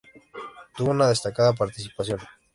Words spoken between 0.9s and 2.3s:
destacada participación.